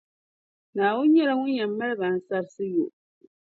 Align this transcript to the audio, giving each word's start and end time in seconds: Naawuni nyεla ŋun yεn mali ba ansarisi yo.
Naawuni 0.75 1.11
nyεla 1.13 1.33
ŋun 1.39 1.53
yεn 1.57 1.71
mali 1.77 1.95
ba 1.99 2.05
ansarisi 2.11 2.65
yo. 2.73 2.85